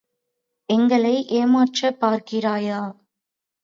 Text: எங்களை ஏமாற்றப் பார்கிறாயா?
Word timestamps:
எங்களை 0.69 1.13
ஏமாற்றப் 1.31 2.01
பார்கிறாயா? 2.01 2.81